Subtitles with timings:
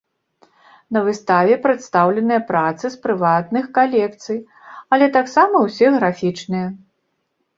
[0.95, 4.39] На выставе прадстаўленыя працы з прыватных калекцый,
[4.97, 6.67] але таксама ўсе графічныя.